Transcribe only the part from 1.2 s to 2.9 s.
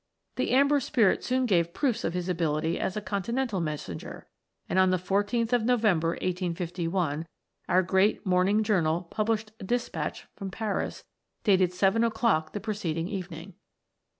soon gave proofs of his ability